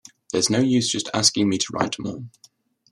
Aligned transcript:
There's 0.31 0.49
no 0.49 0.57
use 0.61 0.89
just 0.89 1.11
asking 1.13 1.47
me 1.47 1.59
to 1.59 1.67
write 1.73 1.99
more. 1.99 2.23